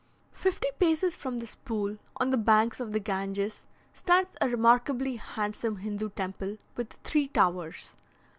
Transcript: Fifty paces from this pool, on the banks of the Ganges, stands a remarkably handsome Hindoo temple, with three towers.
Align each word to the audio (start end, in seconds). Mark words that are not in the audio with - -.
Fifty 0.33 0.67
paces 0.79 1.15
from 1.15 1.37
this 1.37 1.53
pool, 1.53 1.97
on 2.17 2.31
the 2.31 2.35
banks 2.35 2.79
of 2.79 2.91
the 2.91 2.97
Ganges, 2.99 3.67
stands 3.93 4.31
a 4.41 4.49
remarkably 4.49 5.17
handsome 5.17 5.77
Hindoo 5.77 6.09
temple, 6.09 6.57
with 6.75 6.93
three 7.03 7.27
towers. 7.27 7.95